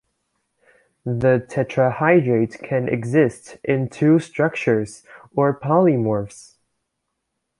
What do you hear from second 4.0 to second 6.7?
structures, or polymorphs.